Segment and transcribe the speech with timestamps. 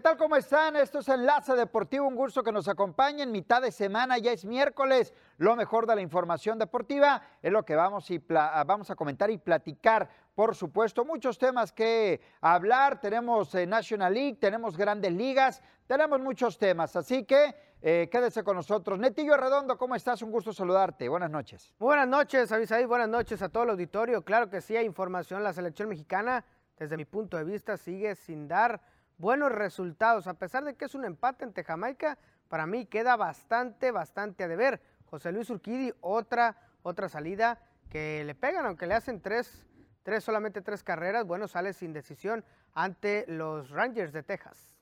[0.00, 0.16] ¿Qué tal?
[0.16, 0.76] ¿Cómo están?
[0.76, 3.30] Esto es Enlace Deportivo, un gusto que nos acompañen.
[3.30, 5.12] Mitad de semana, ya es miércoles.
[5.36, 9.36] Lo mejor de la información deportiva es lo que vamos, y vamos a comentar y
[9.36, 10.08] platicar.
[10.34, 12.98] Por supuesto, muchos temas que hablar.
[12.98, 16.96] Tenemos eh, National League, tenemos grandes ligas, tenemos muchos temas.
[16.96, 18.98] Así que eh, quédese con nosotros.
[18.98, 20.22] Netillo Redondo, ¿cómo estás?
[20.22, 21.10] Un gusto saludarte.
[21.10, 21.74] Buenas noches.
[21.78, 22.86] Buenas noches, Avisaí.
[22.86, 24.22] Buenas noches a todo el auditorio.
[24.22, 25.44] Claro que sí hay información.
[25.44, 26.42] La selección mexicana,
[26.78, 28.80] desde mi punto de vista, sigue sin dar
[29.20, 30.26] buenos resultados.
[30.26, 34.48] A pesar de que es un empate ante Jamaica, para mí queda bastante, bastante a
[34.48, 34.80] deber.
[35.04, 37.58] José Luis Urquidi, otra, otra salida
[37.90, 39.66] que le pegan, aunque le hacen tres,
[40.02, 44.76] tres, solamente tres carreras, bueno, sale sin decisión ante los Rangers de Texas.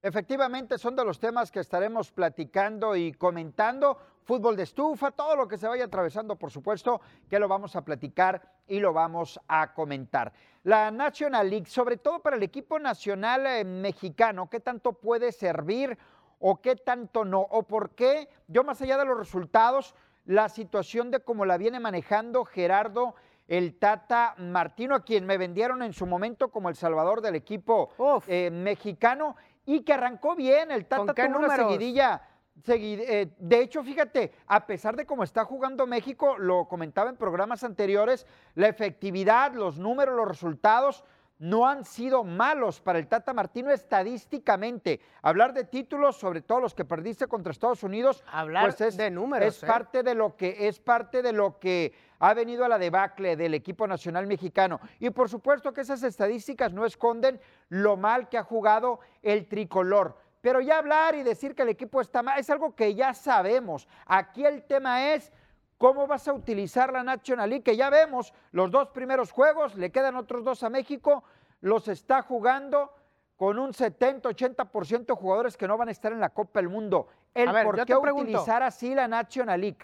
[0.00, 3.98] Efectivamente, son de los temas que estaremos platicando y comentando.
[4.24, 7.84] Fútbol de estufa, todo lo que se vaya atravesando, por supuesto, que lo vamos a
[7.84, 10.32] platicar y lo vamos a comentar.
[10.62, 15.98] La National League, sobre todo para el equipo nacional eh, mexicano, ¿qué tanto puede servir
[16.38, 17.40] o qué tanto no?
[17.40, 18.30] ¿O por qué?
[18.48, 23.14] Yo más allá de los resultados, la situación de cómo la viene manejando Gerardo
[23.46, 27.90] el Tata Martino, a quien me vendieron en su momento como el salvador del equipo
[28.26, 29.36] eh, mexicano
[29.66, 30.70] y que arrancó bien.
[30.70, 32.22] El Tata tuvo una seguidilla
[32.66, 37.64] eh, de hecho, fíjate, a pesar de cómo está jugando México, lo comentaba en programas
[37.64, 41.04] anteriores, la efectividad, los números, los resultados
[41.38, 45.00] no han sido malos para el Tata Martino estadísticamente.
[45.20, 49.10] Hablar de títulos, sobre todo los que perdiste contra Estados Unidos, Hablar pues es, de
[49.10, 49.66] números, es ¿eh?
[49.66, 53.54] parte de lo que es parte de lo que ha venido a la debacle del
[53.54, 54.80] equipo nacional mexicano.
[55.00, 60.16] Y por supuesto que esas estadísticas no esconden lo mal que ha jugado el tricolor.
[60.44, 63.88] Pero ya hablar y decir que el equipo está mal es algo que ya sabemos.
[64.04, 65.32] Aquí el tema es
[65.78, 69.90] cómo vas a utilizar la National League, que ya vemos los dos primeros juegos, le
[69.90, 71.24] quedan otros dos a México,
[71.62, 72.92] los está jugando
[73.38, 77.08] con un 70-80% de jugadores que no van a estar en la Copa del Mundo.
[77.32, 79.78] El por qué utilizar así la National League.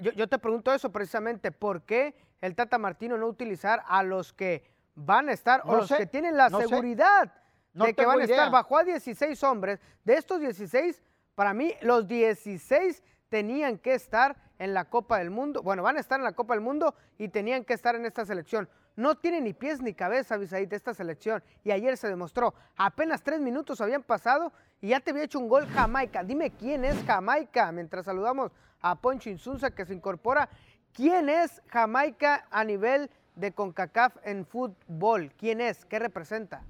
[0.00, 4.70] Yo, te pregunto eso precisamente, ¿por qué el Tata Martino no utilizar a los que
[4.94, 7.32] van a estar o los que tienen la seguridad?
[7.74, 8.50] De que van a estar.
[8.50, 9.80] Bajó a 16 hombres.
[10.04, 11.02] De estos 16,
[11.34, 15.62] para mí, los 16 tenían que estar en la Copa del Mundo.
[15.62, 18.24] Bueno, van a estar en la Copa del Mundo y tenían que estar en esta
[18.24, 18.68] selección.
[18.96, 21.42] No tiene ni pies ni cabeza, Bisaid, esta selección.
[21.64, 22.54] Y ayer se demostró.
[22.76, 26.22] Apenas tres minutos habían pasado y ya te había hecho un gol Jamaica.
[26.22, 27.72] Dime quién es Jamaica.
[27.72, 30.48] Mientras saludamos a Poncho Insunza que se incorpora.
[30.92, 35.32] ¿Quién es Jamaica a nivel de CONCACAF en fútbol?
[35.36, 35.84] ¿Quién es?
[35.84, 36.62] ¿Qué representa?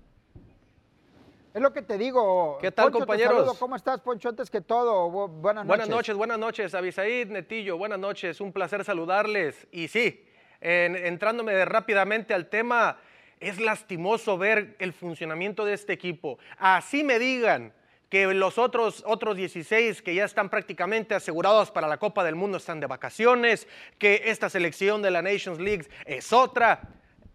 [1.54, 2.59] Es lo que te digo.
[2.60, 3.56] ¿Qué tal, compañeros?
[3.59, 4.28] ¿Cómo estás, Poncho?
[4.28, 5.69] Antes que todo, buenas noches.
[5.69, 8.41] Buenas noches, buenas noches, Abisaid, Netillo, buenas noches.
[8.41, 9.69] Un placer saludarles.
[9.70, 10.26] Y sí,
[10.60, 12.98] entrándome rápidamente al tema,
[13.38, 16.41] es lastimoso ver el funcionamiento de este equipo.
[16.59, 17.72] Así me digan
[18.09, 22.59] que los otros, otros 16 que ya están prácticamente asegurados para la Copa del Mundo
[22.59, 26.81] están de vacaciones, que esta selección de la Nations League es otra.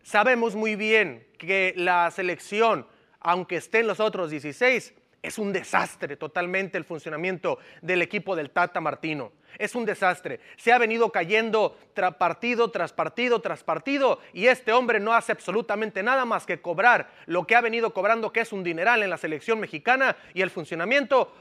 [0.03, 2.86] Sabemos muy bien que la selección
[3.19, 8.80] aunque estén los otros 16, es un desastre totalmente el funcionamiento del equipo del Tata
[8.80, 9.34] Martino.
[9.57, 10.40] Es un desastre.
[10.57, 11.78] Se ha venido cayendo
[12.18, 17.09] partido tras partido tras partido y este hombre no hace absolutamente nada más que cobrar
[17.25, 20.50] lo que ha venido cobrando, que es un dineral en la selección mexicana y el
[20.50, 21.34] funcionamiento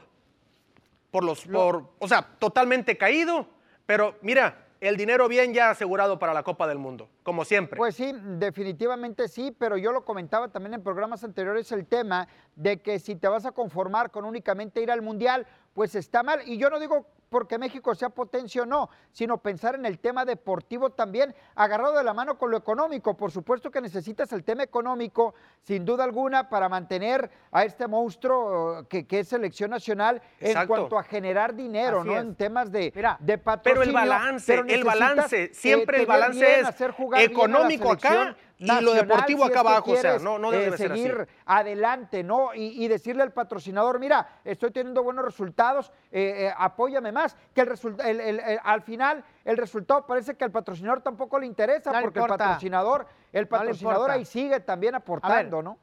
[1.11, 3.47] por los, por, o sea, totalmente caído.
[3.85, 7.77] Pero mira, el dinero bien ya asegurado para la Copa del Mundo, como siempre.
[7.77, 12.81] Pues sí, definitivamente sí, pero yo lo comentaba también en programas anteriores el tema de
[12.81, 15.45] que si te vas a conformar con únicamente ir al Mundial,
[15.75, 16.41] pues está mal.
[16.47, 20.25] Y yo no digo porque México sea potencia o no, sino pensar en el tema
[20.25, 23.15] deportivo también, agarrado de la mano con lo económico.
[23.15, 28.87] Por supuesto que necesitas el tema económico, sin duda alguna, para mantener a este monstruo
[28.89, 32.17] que, es selección nacional en cuanto a generar dinero, ¿no?
[32.17, 33.61] En temas de, de patrocinio.
[33.63, 36.81] Pero el balance, el balance, siempre eh, el balance es
[37.23, 42.23] económico acá y lo deportivo acá abajo, o sea, no, no debe eh, seguir adelante,
[42.23, 42.53] ¿no?
[42.53, 48.59] Y, decirle al patrocinador, mira, estoy teniendo buenos resultados, eh, eh, apóyame más, que el,
[48.63, 53.47] al final el resultado parece que al patrocinador tampoco le interesa, porque el patrocinador, el
[53.47, 55.77] patrocinador ahí sigue también aportando, ¿no?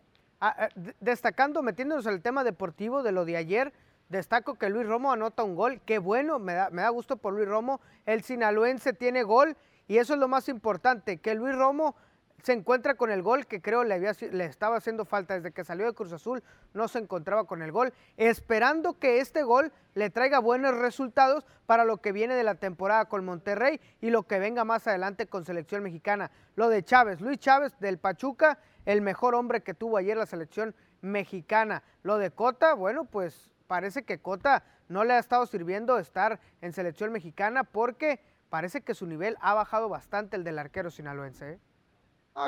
[1.00, 3.72] destacando, metiéndonos en el tema deportivo de lo de ayer,
[4.10, 7.32] destaco que Luis Romo anota un gol, qué bueno, me da, me da gusto por
[7.32, 9.56] Luis Romo, el sinaloense tiene gol,
[9.86, 11.96] y eso es lo más importante, que Luis Romo
[12.42, 15.86] se encuentra con el gol que creo le, le estaba haciendo falta desde que salió
[15.86, 16.44] de Cruz Azul,
[16.74, 21.84] no se encontraba con el gol, esperando que este gol le traiga buenos resultados para
[21.84, 25.44] lo que viene de la temporada con Monterrey y lo que venga más adelante con
[25.44, 26.30] selección mexicana.
[26.54, 30.74] Lo de Chávez, Luis Chávez del Pachuca, el mejor hombre que tuvo ayer la selección
[31.00, 31.82] mexicana.
[32.02, 36.72] Lo de Cota, bueno, pues parece que Cota no le ha estado sirviendo estar en
[36.72, 41.52] selección mexicana porque parece que su nivel ha bajado bastante el del arquero sinaloense.
[41.52, 41.58] ¿eh?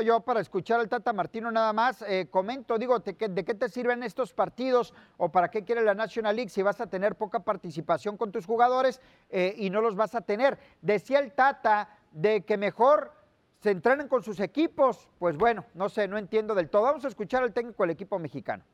[0.04, 4.02] yo para escuchar al Tata Martino nada más eh, comento, digo, ¿de qué, te sirven
[4.02, 8.16] estos partidos o para qué quiere la National League si vas a tener poca participación
[8.16, 9.00] con tus jugadores
[9.30, 10.58] eh, y no los vas a tener?
[10.82, 13.12] Decía el Tata de que mejor
[13.60, 16.82] se entrenen con sus equipos, pues bueno, no sé, no entiendo del todo.
[16.82, 18.64] Vamos a escuchar al técnico del equipo mexicano.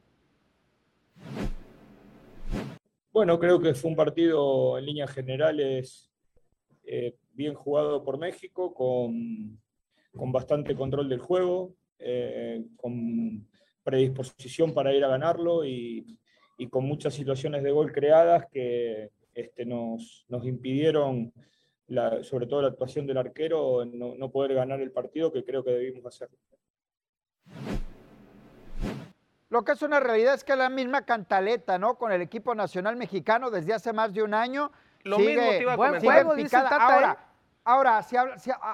[3.13, 6.14] Bueno, creo que fue un partido en líneas generales
[6.87, 9.59] eh, bien jugado por México, con
[10.17, 13.47] con bastante control del juego, eh, con
[13.83, 16.19] predisposición para ir a ganarlo y,
[16.71, 21.33] con muchas situaciones de gol creadas que este, nos, nos impidieron,
[22.23, 26.07] sobre todo la actuación del arquero, no, poder ganar el partido que creo que debimos
[26.07, 26.31] hacer.
[29.51, 31.99] Lo que es una realidad es que la misma cantaleta, ¿no?
[31.99, 34.71] Con el equipo nacional mexicano desde hace más de un año.
[35.05, 37.35] Lo mismo te iba a Buen juego, dice Ahora, ¿eh?
[37.67, 38.17] Ahora, si,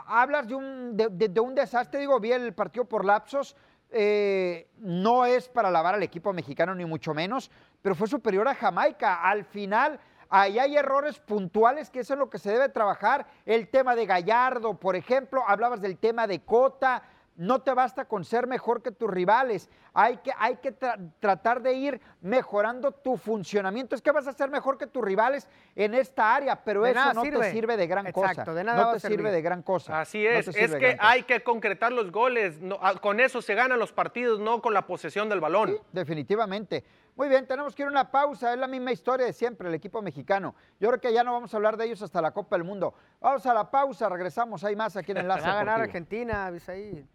[0.07, 3.55] hablas de un, de, un, desastre, digo, vi el partido por lapsos,
[3.89, 8.55] eh, no es para lavar al equipo mexicano ni mucho menos, pero fue superior a
[8.55, 9.23] Jamaica.
[9.23, 13.27] Al final, ahí hay errores puntuales que eso es lo que se debe trabajar.
[13.47, 17.03] El tema de Gallardo, por ejemplo, hablabas del tema de Cota,
[17.41, 19.71] no te basta con ser mejor que tus rivales.
[19.95, 20.73] Hay que, hay que
[21.21, 23.95] tratar de ir mejorando tu funcionamiento.
[23.95, 27.23] Es que vas a ser mejor que tus rivales en esta área, pero eso no
[27.23, 28.45] te sirve de gran cosa.
[28.45, 30.01] De nada no te sirve de gran cosa.
[30.01, 30.49] Así es.
[30.49, 32.61] es que hay que concretar los goles.
[32.83, 35.79] Ah, con eso se ganan los partidos, no con la posesión del balón.
[35.93, 36.85] definitivamente.
[37.21, 38.55] Muy bien, tenemos que ir a una pausa.
[38.55, 40.55] Es la misma historia de siempre, el equipo mexicano.
[40.81, 42.95] Yo creo que ya no vamos a hablar de ellos hasta la Copa del Mundo.
[43.21, 44.65] Vamos a la pausa, regresamos.
[44.65, 45.47] Hay más aquí en Enlace.
[45.47, 47.07] Va a ganar Argentina, Avisaí.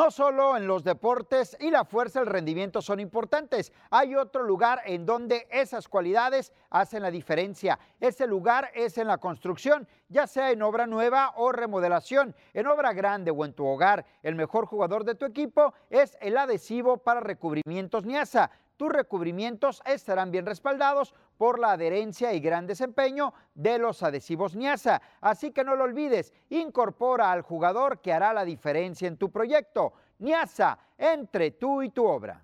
[0.00, 3.70] No solo en los deportes y la fuerza, el rendimiento son importantes.
[3.90, 7.78] Hay otro lugar en donde esas cualidades hacen la diferencia.
[8.00, 12.94] Ese lugar es en la construcción, ya sea en obra nueva o remodelación, en obra
[12.94, 14.06] grande o en tu hogar.
[14.22, 18.50] El mejor jugador de tu equipo es el adhesivo para recubrimientos Niasa
[18.80, 25.02] tus recubrimientos estarán bien respaldados por la adherencia y gran desempeño de los adhesivos Niasa.
[25.20, 29.92] Así que no lo olvides, incorpora al jugador que hará la diferencia en tu proyecto.
[30.20, 32.42] Niasa, entre tú y tu obra.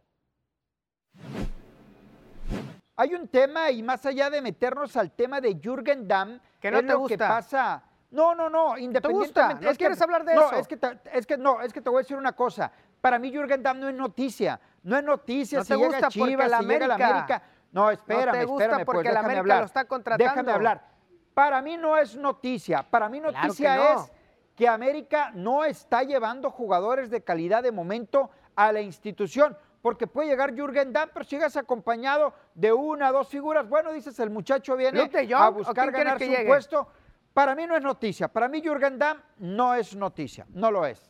[2.96, 6.80] Hay un tema y más allá de meternos al tema de Jürgen Damm, que no
[6.80, 7.82] es lo que pasa.
[8.10, 9.64] No, no, no, independientemente.
[9.64, 10.52] ¿No quieres hablar de eso?
[10.52, 10.78] Es que,
[11.12, 12.70] es que no, es que te voy a decir una cosa.
[13.00, 14.60] Para mí Jürgen Damm no es noticia.
[14.82, 17.42] No es noticia si llega Chivas, la llega la América.
[17.72, 20.30] No, espérame, no te gusta espérame, porque pues, la América lo está contratando.
[20.30, 20.88] Déjame hablar.
[21.34, 22.82] Para mí no es noticia.
[22.82, 24.12] Para mí noticia es
[24.54, 29.56] que América no está llevando jugadores de calidad de momento a la institución.
[29.82, 34.18] Porque puede llegar Jürgen Damm, pero si llegas acompañado de una, dos figuras, bueno, dices,
[34.18, 36.88] el muchacho viene a buscar ganar su puesto.
[37.32, 38.26] Para mí no es noticia.
[38.28, 40.46] Para mí Jürgen Damm no es noticia.
[40.48, 41.02] No lo es.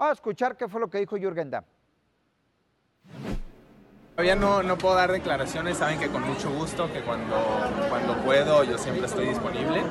[0.00, 1.62] Vamos a escuchar qué fue lo que dijo Jürgen Damm.
[4.16, 7.36] Todavía no, no, puedo dar declaraciones, saben que con mucho gusto, que cuando,
[7.90, 9.82] cuando puedo yo siempre estoy disponible,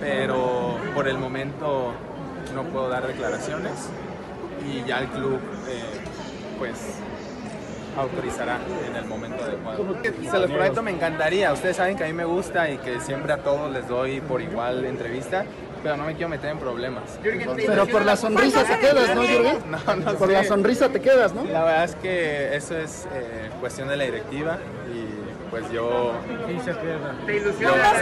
[0.00, 1.92] pero por el momento
[2.54, 3.90] no puedo dar declaraciones
[4.66, 5.38] y ya el club
[5.68, 5.82] eh,
[6.58, 6.98] pues
[7.98, 9.94] autorizará en el momento adecuado.
[10.02, 13.34] Se los proyecto me encantaría, ustedes saben que a mí me gusta y que siempre
[13.34, 15.44] a todos les doy por igual entrevista,
[15.82, 17.18] pero no me quiero meter en problemas.
[17.22, 19.58] pero por la sonrisa te quedas, ¿no, Jürgen?
[19.70, 21.44] No, no Por la sonrisa te quedas, ¿no?
[21.44, 24.58] La verdad es que eso es eh, cuestión de la directiva
[24.92, 26.12] y pues yo...
[27.26, 28.00] ¿Te ilusiona?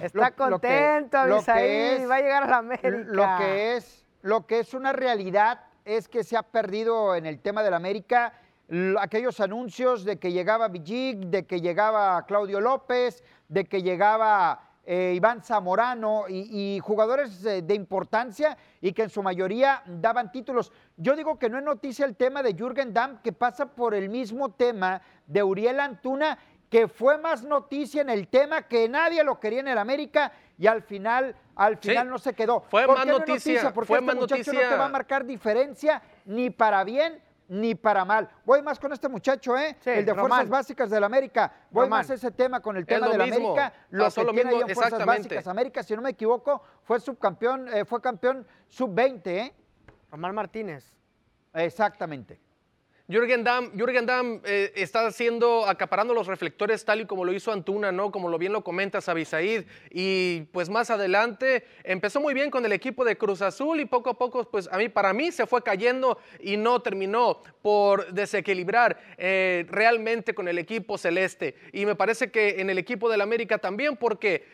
[0.00, 2.88] Está contento, lo va a llegar a la América.
[2.90, 7.40] Lo que es, lo que es una realidad es que se ha perdido en el
[7.40, 8.32] tema de la América
[8.98, 15.14] aquellos anuncios de que llegaba Villig, de que llegaba Claudio López, de que llegaba eh,
[15.16, 20.72] Iván Zamorano y, jugadores de, importancia y que en su mayoría daban títulos.
[20.96, 24.08] Yo digo que no es noticia el tema de Jürgen Damm, que pasa por el
[24.08, 26.38] mismo tema de Uriel Antuna,
[26.70, 30.66] que fue más noticia en el tema que nadie lo quería en el América y
[30.66, 32.60] al final, al final no se quedó.
[32.68, 37.20] Fue más noticia, Porque este muchacho no te va a marcar diferencia ni para bien
[37.48, 38.28] ni para mal.
[38.44, 39.76] Voy más con este muchacho, ¿eh?
[39.84, 41.52] el de Fuerzas Básicas del América.
[41.70, 43.72] Voy más ese tema con el tema del América.
[43.90, 45.46] Lo que tiene ahí en Fuerzas Básicas.
[45.46, 49.54] América, si no me equivoco, fue subcampeón, eh, fue campeón sub-20, ¿eh?
[50.10, 50.94] Román Martínez.
[51.52, 52.40] Exactamente.
[53.08, 57.52] Jürgen Damm, Jürgen Damm eh, está haciendo, acaparando los reflectores tal y como lo hizo
[57.52, 58.10] Antuna, ¿no?
[58.10, 59.64] Como lo bien lo comentas, Abisaid.
[59.90, 64.10] Y pues más adelante empezó muy bien con el equipo de Cruz Azul y poco
[64.10, 68.98] a poco, pues a mí, para mí se fue cayendo y no terminó por desequilibrar
[69.18, 71.54] eh, realmente con el equipo celeste.
[71.72, 74.44] Y me parece que en el equipo del América también, porque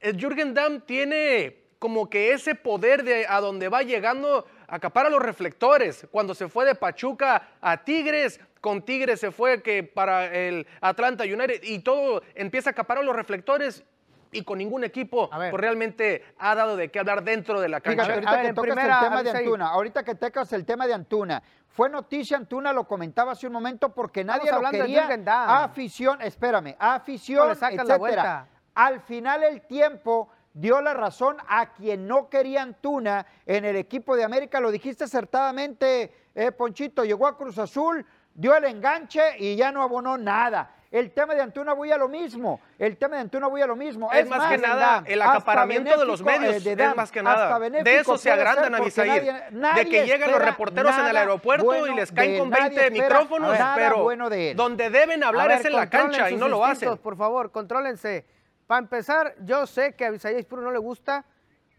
[0.00, 5.20] eh, Jürgen Damm tiene como que ese poder de a donde va llegando acapara los
[5.20, 6.08] reflectores.
[6.10, 11.24] Cuando se fue de Pachuca a Tigres, con Tigres se fue que para el Atlanta
[11.24, 13.84] United y todo empieza a acaparar los reflectores
[14.30, 18.02] y con ningún equipo pues realmente ha dado de qué hablar dentro de la cancha.
[18.14, 21.90] ahorita que tocas el tema de Antuna, ahorita que tocas el tema de Antuna, fue
[21.90, 25.02] noticia Antuna, lo comentaba hace un momento porque nadie lo quería.
[25.64, 28.48] Afición, espérame, afición, etcétera.
[28.74, 34.16] Al final el tiempo dio la razón a quien no quería Antuna en el equipo
[34.16, 34.60] de América.
[34.60, 37.04] Lo dijiste acertadamente, eh, Ponchito.
[37.04, 38.04] Llegó a Cruz Azul,
[38.34, 40.76] dio el enganche y ya no abonó nada.
[40.92, 42.60] El tema de Antuna voy a lo mismo.
[42.78, 44.12] El tema de Antuna voy a lo mismo.
[44.12, 46.66] Es, más, que nada el acaparamiento de los medios.
[46.66, 47.58] Eh, es más que nada.
[47.58, 52.12] De eso se agrandan a De que llegan los reporteros en el aeropuerto y les
[52.12, 54.06] caen con 20 micrófonos, pero
[54.54, 56.98] donde deben hablar es en la cancha y no lo hacen.
[56.98, 58.26] Por favor, contrólense.
[58.72, 61.26] Para empezar, yo sé que a Isaías Puro no le gusta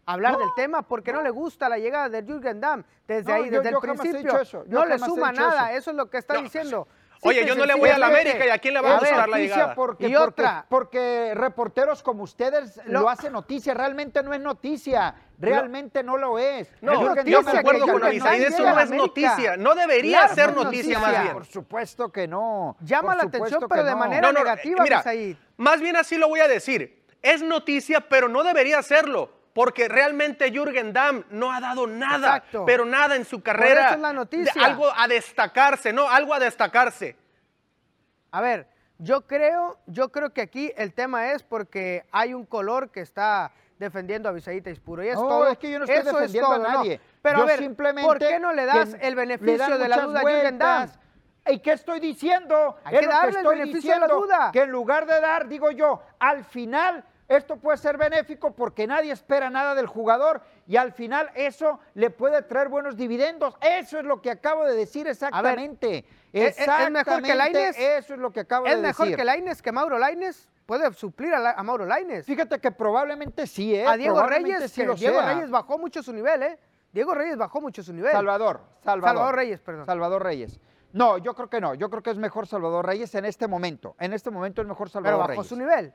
[0.06, 1.22] hablar del tema porque no.
[1.22, 4.32] le gusta la llegada de Jürgen Damm desde ahí, desde el principio.
[4.68, 5.90] No le suma nada, eso.
[5.90, 6.86] es lo que está diciendo.
[7.24, 9.28] Oye, yo no le voy a la América y a quién le va a gustar
[9.28, 9.74] la llegada.
[9.74, 10.66] Porque, y otra.
[10.68, 15.14] Porque, reporteros como ustedes lo, hacen noticia, realmente no es noticia.
[15.38, 16.70] Realmente no, lo es.
[16.80, 19.56] No, yo concuerdo con Abisaid, eso no es noticia.
[19.56, 21.32] No debería ser noticia, más bien.
[21.32, 22.76] Por supuesto que no.
[22.80, 25.04] Llama la atención, pero de manera negativa, mira,
[25.56, 27.02] Más bien así lo voy a decir.
[27.22, 32.84] Es noticia, pero no debería serlo porque realmente Jürgen Damm no ha dado nada, pero
[32.84, 33.94] nada en su carrera.
[33.94, 34.52] es la noticia.
[34.64, 36.08] algo a destacarse, ¿no?
[36.10, 37.16] Algo a destacarse.
[38.32, 38.66] A ver,
[38.98, 43.52] yo creo, yo creo que aquí el tema es porque hay un color que está
[43.78, 45.04] defendiendo a Visaíta Ispuro.
[45.04, 47.00] Y es no, es que yo no estoy defendiendo a nadie.
[47.22, 50.22] Pero a ver, simplemente ¿por qué no le das el beneficio de la duda a
[50.22, 50.90] Jürgen Damm?
[51.46, 52.76] ¿Y qué estoy diciendo?
[52.84, 54.50] Hay que darle el beneficio de la duda.
[54.52, 59.12] Que en lugar de dar, digo yo, al final esto puede ser benéfico porque nadie
[59.12, 63.54] espera nada del jugador y al final eso le puede traer buenos dividendos.
[63.60, 66.04] Eso es lo que acabo de decir exactamente.
[66.32, 67.00] exactamente.
[67.00, 67.78] ¿Es mejor que Laines?
[67.78, 68.84] Eso es lo que acabo de decir.
[68.90, 70.50] ¿Es mejor que Laines que Mauro Laines?
[70.66, 72.24] ¿Puede suplir a, Mauro Laines?
[72.26, 73.86] Fíjate que probablemente sí, ¿eh?
[73.86, 76.58] A Diego Reyes, sí Diego Reyes bajó mucho su nivel, ¿eh?
[76.92, 78.12] Diego Reyes bajó mucho su nivel.
[78.12, 79.16] Salvador, Salvador.
[79.16, 79.86] Salvador Reyes, perdón.
[79.86, 80.60] Salvador Reyes.
[80.92, 81.74] No, yo creo que no.
[81.74, 83.96] Yo creo que es mejor Salvador Reyes en este momento.
[83.98, 85.28] En este momento es mejor Salvador Reyes.
[85.28, 85.92] Pero bajó su nivel.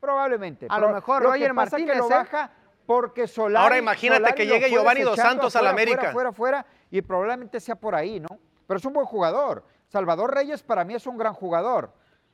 [0.00, 0.66] Probablemente.
[0.68, 2.14] A lo mejor lo Roger Martínez que lo ¿eh?
[2.14, 2.50] baja
[2.86, 6.12] porque Solari, Ahora imagínate que llegue Giovanni Dos Santos a la América.
[6.12, 8.38] Fuera, fuera, fuera, y probablemente sea por ahí, ¿no?
[8.66, 9.64] Pero es un buen jugador.
[9.88, 11.92] Salvador Reyes para mí es un gran jugador.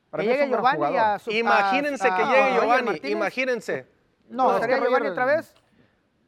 [0.09, 3.87] Para que llegue Giovanni a su, Imagínense que llegue Giovanni, imagínense.
[4.29, 5.55] No, ¿sería Giovanni otra vez?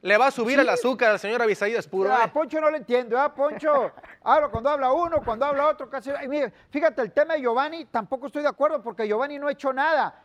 [0.01, 2.13] Le va a subir el azúcar al señor Avisaídas Puro.
[2.13, 3.33] A Poncho no le entiendo, ¿ah?
[3.33, 3.91] Poncho,
[4.23, 6.11] hablo cuando habla uno, cuando habla otro, casi.
[6.69, 10.24] fíjate, el tema de Giovanni, tampoco estoy de acuerdo porque Giovanni no ha hecho nada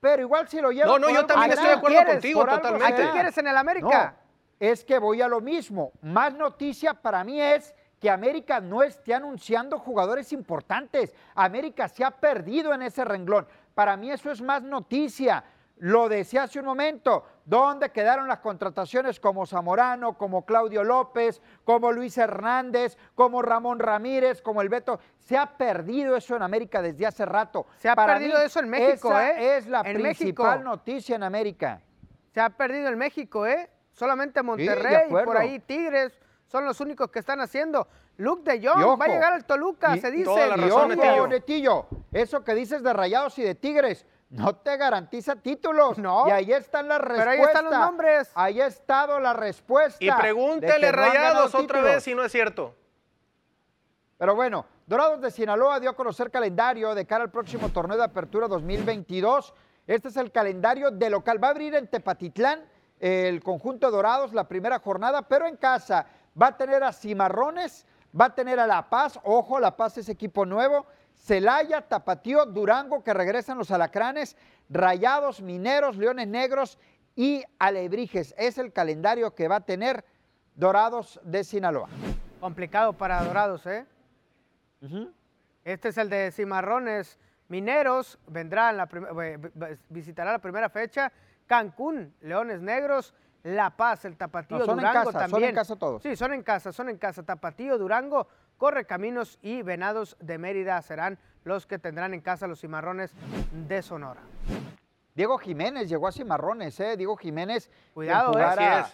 [0.00, 0.98] pero igual si lo llevo.
[0.98, 2.86] No, no, yo también estoy de acuerdo contigo totalmente.
[2.86, 4.16] ¿A qué quieres en el América?
[4.60, 5.92] es que voy a lo mismo.
[6.02, 11.14] Más noticia para mí es que América no esté anunciando jugadores importantes.
[11.34, 13.46] América se ha perdido en ese renglón.
[13.74, 15.44] Para mí eso es más noticia.
[15.80, 21.92] Lo decía hace un momento, ¿dónde quedaron las contrataciones como Zamorano, como Claudio López, como
[21.92, 24.98] Luis Hernández, como Ramón Ramírez, como el Beto?
[25.18, 27.66] Se ha perdido eso en América desde hace rato.
[27.76, 29.56] Se ha perdido eso en México, esa ¿eh?
[29.58, 31.80] Es la principal noticia en América.
[32.32, 33.70] Se ha perdido en México, ¿eh?
[33.92, 37.86] Solamente Monterrey y por ahí Tigres son los únicos que están haciendo.
[38.16, 40.24] Luke de Jong va a llegar al Toluca, se dice.
[40.24, 41.86] Toda la razón, Netillo.
[42.12, 45.98] Eso que dices de Rayados y de Tigres no te garantiza títulos.
[45.98, 46.28] No.
[46.28, 47.26] Y ahí están las respuestas.
[47.26, 48.30] Pero ahí están los nombres.
[48.34, 50.04] Ahí ha estado la respuesta.
[50.04, 52.74] Y pregúntele Rayados otra vez si no es cierto.
[54.18, 58.04] Pero bueno, Dorados de Sinaloa dio a conocer calendario de cara al próximo torneo de
[58.04, 59.54] apertura 2022.
[59.86, 61.42] Este es el calendario de local.
[61.42, 62.64] Va a abrir en Tepatitlán
[62.98, 66.06] el conjunto de Dorados la primera jornada, pero en casa
[66.40, 67.86] va a tener a Cimarrones,
[68.18, 69.18] va a tener a La Paz.
[69.22, 70.84] Ojo, La Paz es equipo nuevo
[71.18, 74.36] Celaya, Tapatío, Durango, que regresan los alacranes,
[74.70, 76.78] Rayados, Mineros, Leones Negros
[77.14, 78.34] y Alebrijes.
[78.38, 80.04] Es el calendario que va a tener
[80.54, 81.88] Dorados de Sinaloa.
[82.40, 83.84] Complicado para Dorados, ¿eh?
[85.64, 88.88] Este es el de Cimarrones Mineros, vendrá la
[89.88, 91.10] visitará la primera fecha.
[91.46, 95.30] Cancún, Leones Negros, La Paz, el Tapatío Durango también.
[95.30, 96.02] Son en casa todos.
[96.02, 97.22] Sí, son en casa, son en casa.
[97.22, 103.14] Tapatío, Durango, Correcaminos y Venados de Mérida serán los que tendrán en casa los cimarrones
[103.68, 104.20] de Sonora.
[105.14, 106.96] Diego Jiménez llegó a Cimarrones, ¿eh?
[106.96, 107.70] Diego Jiménez.
[107.94, 108.84] Cuidado, eh.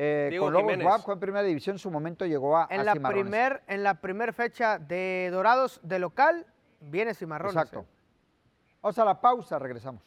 [0.00, 1.04] Eh, con Lobos Jiménez.
[1.08, 4.78] en primera división, en su momento llegó a, en la Primer, en la primera fecha
[4.78, 6.46] de Dorados de local,
[6.80, 7.56] viene Cimarrones.
[7.56, 7.80] Exacto.
[7.80, 8.78] Eh.
[8.80, 10.02] Vamos a la pausa, regresamos.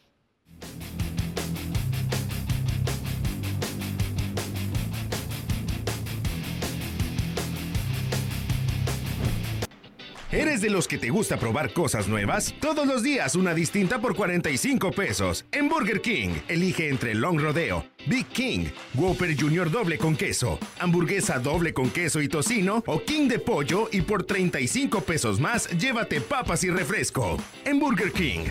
[10.31, 12.55] ¿Eres de los que te gusta probar cosas nuevas?
[12.61, 15.45] Todos los días una distinta por 45 pesos.
[15.51, 21.37] En Burger King, elige entre Long Rodeo, Big King, Whopper Junior doble con queso, hamburguesa
[21.39, 26.21] doble con queso y tocino o King de pollo y por 35 pesos más llévate
[26.21, 27.37] papas y refresco.
[27.65, 28.45] En Burger King.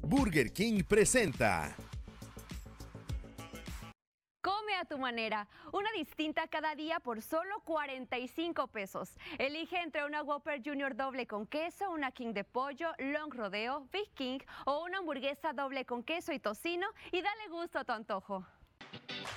[0.00, 1.76] Burger King presenta
[4.80, 9.10] a tu manera, una distinta cada día por solo 45 pesos.
[9.38, 14.10] Elige entre una Whopper Junior doble con queso, una King de pollo, Long Rodeo, Big
[14.14, 18.46] King o una hamburguesa doble con queso y tocino y dale gusto a tu antojo.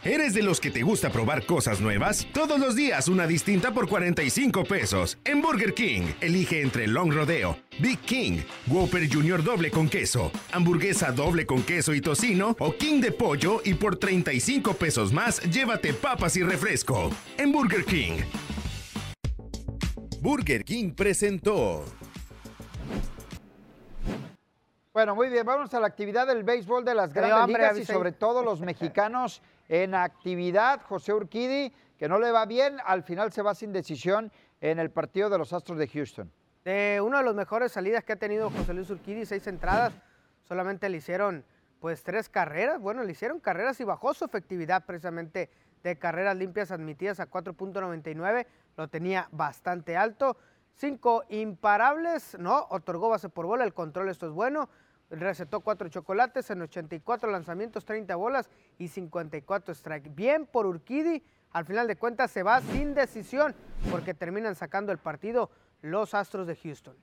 [0.05, 2.27] ¿Eres de los que te gusta probar cosas nuevas?
[2.33, 5.17] Todos los días una distinta por 45 pesos.
[5.23, 11.13] En Burger King, elige entre Long Rodeo, Big King, Whopper Junior doble con queso, hamburguesa
[11.13, 15.93] doble con queso y tocino o King de pollo y por 35 pesos más llévate
[15.93, 17.09] papas y refresco.
[17.38, 18.23] En Burger King.
[20.19, 21.85] Burger King presentó.
[24.93, 28.12] Bueno, muy bien, vamos a la actividad del béisbol de las grandes ligas y sobre
[28.12, 30.83] todo los mexicanos en actividad.
[30.83, 34.31] José Urquidi, que no le va bien, al final se va sin decisión
[34.62, 36.31] en el partido de los Astros de Houston.
[36.63, 39.94] De una de las mejores salidas que ha tenido José Luis Urquidi, seis entradas,
[40.44, 41.44] solamente le hicieron
[41.79, 45.50] pues tres carreras, bueno, le hicieron carreras y bajó su efectividad precisamente
[45.81, 48.46] de carreras limpias admitidas a 4.99,
[48.77, 50.37] lo tenía bastante alto.
[50.75, 54.70] Cinco imparables, no, otorgó base por bola, el control esto es bueno,
[55.19, 60.09] recetó cuatro chocolates en 84 lanzamientos, 30 bolas y 54 strikes.
[60.09, 63.53] Bien por Urquidi, al final de cuentas se va sin decisión
[63.91, 66.95] porque terminan sacando el partido los Astros de Houston.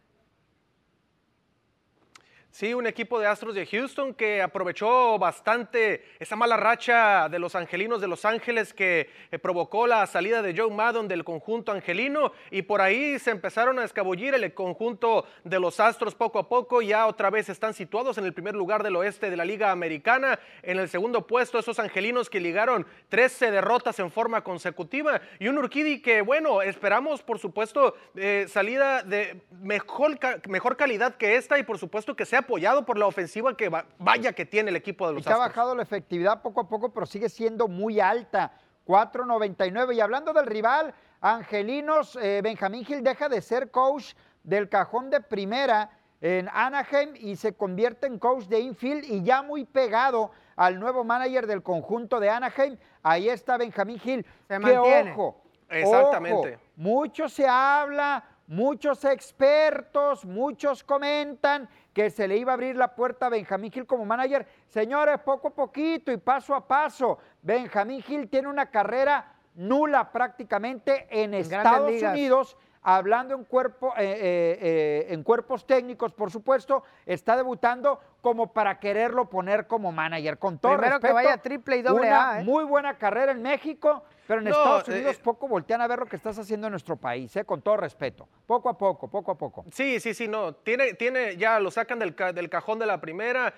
[2.52, 7.54] Sí, un equipo de Astros de Houston que aprovechó bastante esa mala racha de los
[7.54, 12.32] angelinos de Los Ángeles que eh, provocó la salida de Joe Maddon del conjunto angelino
[12.50, 16.82] y por ahí se empezaron a escabullir el conjunto de los Astros poco a poco.
[16.82, 20.40] Ya otra vez están situados en el primer lugar del oeste de la Liga Americana.
[20.64, 25.56] En el segundo puesto, esos angelinos que ligaron 13 derrotas en forma consecutiva y un
[25.56, 31.62] Urquidi que, bueno, esperamos por supuesto eh, salida de mejor, mejor calidad que esta y
[31.62, 35.14] por supuesto que sea apoyado por la ofensiva que vaya que tiene el equipo de
[35.14, 38.52] los y que ha bajado la efectividad poco a poco, pero sigue siendo muy alta.
[38.86, 39.94] 4.99.
[39.94, 45.20] Y hablando del rival, Angelinos, eh, Benjamín Gil deja de ser coach del cajón de
[45.20, 50.78] primera en Anaheim y se convierte en coach de infield y ya muy pegado al
[50.78, 52.76] nuevo manager del conjunto de Anaheim.
[53.02, 54.26] Ahí está Benjamín Gil.
[54.48, 55.12] Se mantiene.
[55.12, 56.58] Ojo, Exactamente.
[56.76, 63.26] mucho se habla, muchos expertos, muchos comentan que se le iba a abrir la puerta
[63.26, 64.44] a Benjamín Gil como manager.
[64.66, 71.06] Señores, poco a poquito y paso a paso, Benjamín Gil tiene una carrera nula prácticamente
[71.10, 77.36] en, Estados Unidos hablando en, cuerpo, eh, eh, eh, en cuerpos técnicos, por supuesto, está
[77.36, 80.38] debutando como para quererlo poner como manager.
[80.38, 84.02] Con todo Primero respeto, que vaya triple y doble una muy buena carrera en México,
[84.30, 87.36] pero en Estados Unidos poco voltean a ver lo que estás haciendo en nuestro país,
[87.44, 88.28] con todo respeto.
[88.46, 89.64] Poco a poco, poco a poco.
[89.72, 90.54] Sí, sí, sí, no.
[90.54, 93.52] Tiene, tiene, ya lo sacan del, del cajón de la primera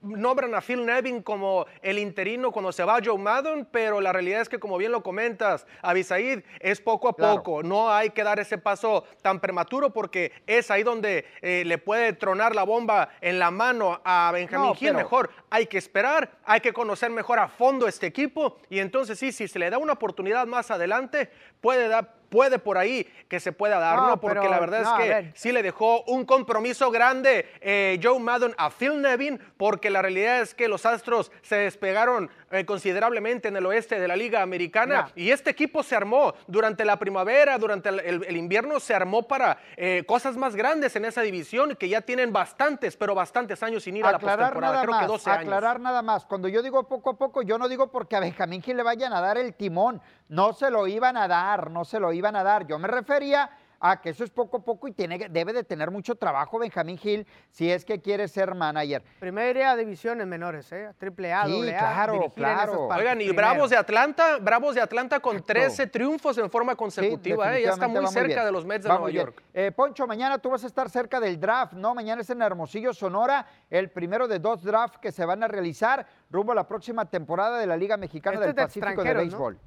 [0.00, 4.40] nombran a Phil Nevin como el interino cuando se va Joe Maddon, pero la realidad
[4.40, 8.40] es que como bien lo comentas, Abisaid es poco a poco, no hay que dar
[8.40, 13.38] ese paso tan prematuro porque es ahí donde eh, le puede tronar la bomba en
[13.38, 17.86] la mano a Benjamín Gil, mejor hay que esperar, hay que conocer mejor a fondo
[17.86, 22.19] este equipo y entonces sí, si se le da una oportunidad más adelante, puede dar
[22.30, 24.20] puede por ahí que se pueda dar, ¿no?
[24.20, 28.70] Porque la verdad es que sí le dejó un compromiso grande eh, Joe Maddon a
[28.70, 33.66] Phil Nevin, porque la realidad es que los Astros se despegaron eh, considerablemente en el
[33.66, 38.36] oeste de la Liga Americana y este equipo se armó durante la primavera, durante el,
[38.36, 42.96] invierno, se armó para eh, cosas más grandes en esa división que ya tienen bastantes,
[42.96, 45.42] pero bastantes años sin ir a la postemporada, creo que 12 años.
[45.42, 48.62] Aclarar nada más, cuando yo digo poco a poco, yo no digo porque a Benjamín
[48.62, 52.00] Gil le vayan a dar el timón, no se lo iban a dar, no se
[52.00, 52.66] lo iban a dar.
[52.66, 53.50] Yo me refería
[53.82, 56.98] Ah, que eso es poco a poco y tiene, debe de tener mucho trabajo Benjamín
[56.98, 59.02] Gil si es que quiere ser manager.
[59.18, 60.90] Primera divisiones menores, ¿eh?
[60.98, 62.88] Triple A, sí, claro, claro.
[62.88, 67.62] Oigan, y Bravos de Atlanta, Bravos de Atlanta con 13 triunfos en forma consecutiva, ¿eh?
[67.62, 69.42] Ya está muy cerca de los Mets de Nueva York.
[69.54, 71.94] Eh, Poncho, mañana tú vas a estar cerca del draft, ¿no?
[71.94, 76.06] Mañana es en Hermosillo, Sonora, el primero de dos drafts que se van a realizar
[76.30, 79.58] rumbo a la próxima temporada de la Liga Mexicana este del Pacífico de Béisbol.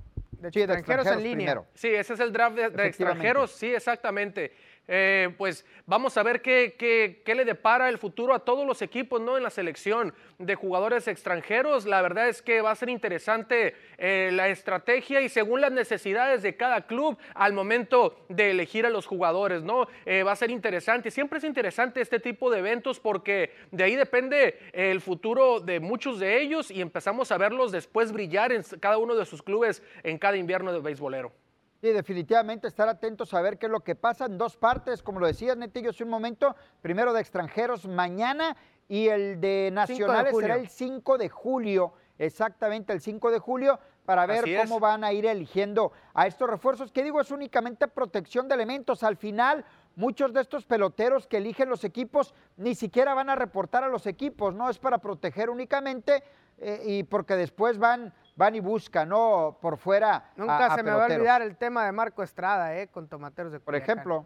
[0.43, 1.63] De, sí, de extranjeros, en línea.
[1.73, 4.51] Sí, ese es el draft de extranjeros, sí, exactamente.
[4.87, 9.37] Eh, pues vamos a ver qué, le depara el futuro a todos los equipos ¿no?
[9.37, 11.85] en la selección de jugadores extranjeros.
[11.85, 16.41] La verdad es que va a ser interesante eh, la estrategia y según las necesidades
[16.43, 19.63] de cada club al momento de elegir a los jugadores.
[19.63, 19.87] ¿no?
[20.05, 21.11] Eh, va a ser interesante.
[21.11, 26.19] Siempre es interesante este tipo de eventos porque de ahí depende el futuro de muchos
[26.19, 30.17] de ellos y empezamos a verlos después brillar en cada uno de sus clubes en
[30.17, 31.42] cada invierno de beisbolero.
[31.83, 35.19] Sí, definitivamente estar atentos a ver qué es lo que pasa en dos partes, como
[35.19, 38.55] lo decías, Netillo, hace un momento, primero de extranjeros mañana
[38.87, 44.25] y el de nacionales será el 5 de julio, exactamente el 5 de julio, para
[44.25, 48.55] ver cómo van a ir eligiendo a estos refuerzos, que digo, es únicamente protección de
[48.55, 49.03] elementos.
[49.03, 49.65] Al final,
[49.97, 54.07] muchos de estos peloteros que eligen los equipos ni siquiera van a reportar a los
[54.07, 56.23] equipos, no es para proteger únicamente
[56.59, 59.57] eh, y porque después van van y buscan, ¿no?
[59.61, 60.31] Por fuera.
[60.35, 62.87] Nunca se me va a olvidar el tema de Marco Estrada, ¿eh?
[62.87, 64.25] Con tomateros de Por ejemplo.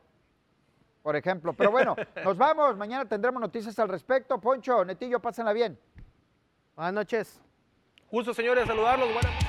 [1.02, 1.54] Por ejemplo.
[1.54, 2.76] Pero bueno, nos vamos.
[2.78, 4.40] Mañana tendremos noticias al respecto.
[4.40, 5.78] Poncho, Netillo, pásenla bien.
[6.76, 7.42] Buenas noches.
[8.10, 9.12] Justo, señores, saludarlos.
[9.14, 9.47] Buenas